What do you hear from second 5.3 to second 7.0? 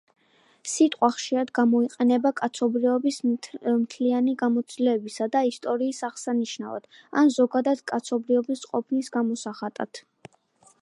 და ისტორიის აღსანიშნავად,